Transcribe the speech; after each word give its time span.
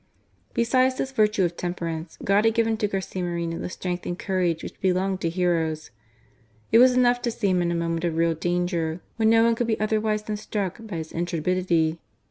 Besides 0.55 0.95
this 0.97 1.11
virtue 1.11 1.43
of 1.43 1.55
temperance, 1.55 2.17
God 2.23 2.45
had 2.45 2.55
given 2.55 2.75
to 2.77 2.87
Garcia 2.87 3.21
Moreno 3.21 3.59
the 3.59 3.69
strength 3.69 4.03
and 4.07 4.17
courage 4.17 4.63
which 4.63 4.81
belong 4.81 5.19
to 5.19 5.29
heroes. 5.29 5.91
It 6.71 6.79
was 6.79 6.93
enough 6.95 7.21
to 7.21 7.29
see 7.29 7.49
him 7.49 7.61
in 7.61 7.71
a 7.71 7.75
moment 7.75 8.05
of 8.05 8.17
real 8.17 8.33
danger, 8.33 9.01
when 9.17 9.29
no 9.29 9.43
one 9.43 9.53
could 9.53 9.67
be 9.67 9.79
other 9.79 10.01
wise 10.01 10.23
than 10.23 10.37
struck 10.37 10.79
by 10.87 10.95
his 10.95 11.11
intrepidity. 11.11 11.99